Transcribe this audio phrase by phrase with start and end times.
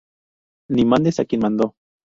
[0.69, 1.75] Ni mandes a quien mandó